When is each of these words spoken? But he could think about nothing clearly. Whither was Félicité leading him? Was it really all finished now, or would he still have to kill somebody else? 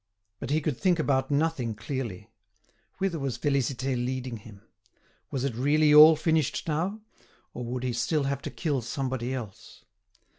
But 0.39 0.49
he 0.49 0.61
could 0.61 0.79
think 0.79 0.97
about 0.97 1.29
nothing 1.29 1.75
clearly. 1.75 2.31
Whither 2.97 3.19
was 3.19 3.37
Félicité 3.37 3.93
leading 3.95 4.37
him? 4.37 4.63
Was 5.29 5.43
it 5.43 5.53
really 5.53 5.93
all 5.93 6.15
finished 6.15 6.67
now, 6.67 7.01
or 7.53 7.63
would 7.65 7.83
he 7.83 7.93
still 7.93 8.23
have 8.23 8.41
to 8.41 8.49
kill 8.49 8.81
somebody 8.81 9.31
else? 9.31 9.85